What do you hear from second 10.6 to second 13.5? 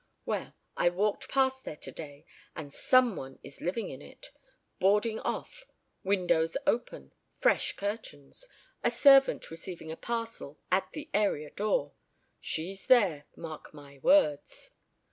at the area door. She's there,